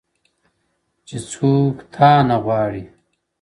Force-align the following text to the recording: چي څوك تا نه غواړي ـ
چي 1.07 1.17
څوك 1.31 1.75
تا 1.93 2.11
نه 2.27 2.37
غواړي 2.43 2.83
ـ 2.87 2.91